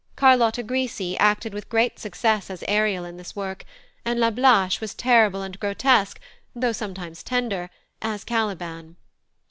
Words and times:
Carlotta 0.15 0.63
Grisi 0.63 1.15
acted 1.19 1.53
with 1.53 1.69
great 1.69 1.99
success 1.99 2.49
as 2.49 2.63
Ariel 2.67 3.05
in 3.05 3.17
this 3.17 3.35
work, 3.35 3.65
and 4.03 4.19
Lablache 4.19 4.81
was 4.81 4.95
terrible 4.95 5.43
and 5.43 5.59
grotesque, 5.59 6.19
though 6.55 6.71
sometimes 6.71 7.21
tender, 7.21 7.69
as 8.01 8.23
Caliban. 8.23 8.95